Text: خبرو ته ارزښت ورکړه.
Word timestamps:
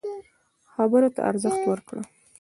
خبرو 0.73 1.09
ته 1.15 1.21
ارزښت 1.29 1.61
ورکړه. 1.67 2.01